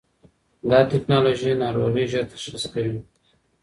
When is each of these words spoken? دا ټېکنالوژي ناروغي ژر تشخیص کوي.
دا 0.69 0.79
ټېکنالوژي 0.91 1.51
ناروغي 1.63 2.05
ژر 2.11 2.25
تشخیص 2.33 2.63
کوي. 2.73 2.97